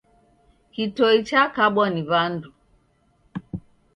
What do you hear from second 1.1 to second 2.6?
chekabwa ni w'andu.